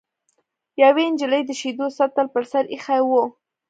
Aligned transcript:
یوې 0.83 1.03
نجلۍ 1.13 1.41
د 1.45 1.51
شیدو 1.59 1.85
سطل 1.97 2.25
په 2.33 2.39
سر 2.51 2.63
ایښی 2.73 3.01
و. 3.09 3.11